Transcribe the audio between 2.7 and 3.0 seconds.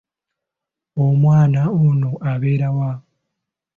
wa?